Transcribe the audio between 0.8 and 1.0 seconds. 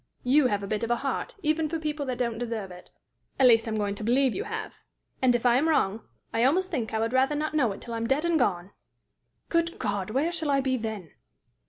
of a